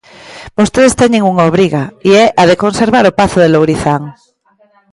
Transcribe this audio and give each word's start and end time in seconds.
Vostedes 0.57 0.97
teñen 1.01 1.27
unha 1.31 1.47
obriga, 1.51 1.83
e 2.07 2.09
é 2.23 2.25
a 2.41 2.43
de 2.49 2.59
conservar 2.63 3.05
o 3.07 3.15
pazo 3.19 3.37
de 3.41 3.49
Lourizán. 3.53 4.03